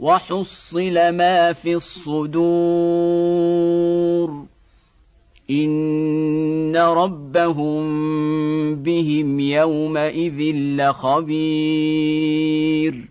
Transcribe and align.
وحصل 0.00 1.08
ما 1.08 1.52
في 1.52 1.74
الصدور 1.74 4.44
ان 5.50 6.76
ربهم 6.76 7.84
بهم 8.76 9.40
يومئذ 9.40 10.54
لخبير 10.54 13.09